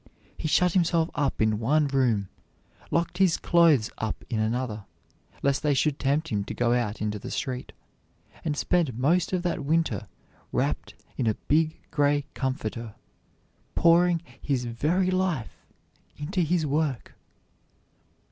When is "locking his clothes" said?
2.89-3.91